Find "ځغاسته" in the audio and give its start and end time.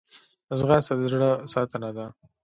0.59-0.93